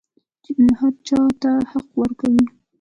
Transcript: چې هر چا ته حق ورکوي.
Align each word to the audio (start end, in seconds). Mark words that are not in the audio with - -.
چې 0.43 0.51
هر 0.79 0.93
چا 1.07 1.19
ته 1.41 1.51
حق 1.71 1.87
ورکوي. 2.01 2.45